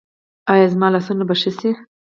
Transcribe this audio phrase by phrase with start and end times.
[0.51, 1.71] ایا زما لاسونه به ښه شي؟